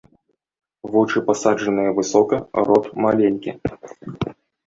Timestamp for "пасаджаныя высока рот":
1.27-2.85